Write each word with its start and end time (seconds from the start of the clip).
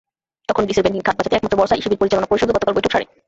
এখন 0.51 0.63
গ্রিসের 0.67 0.83
ব্যাংকিং 0.83 1.03
খাত 1.07 1.15
বাঁচাতে 1.17 1.37
একমাত্র 1.37 1.55
ভরসা 1.59 1.75
ইসিবির 1.79 2.01
পরিচালনা 2.01 2.29
পরিষদও 2.31 2.55
গতকাল 2.55 2.73
বৈঠক 2.75 2.91
সারে। 2.93 3.05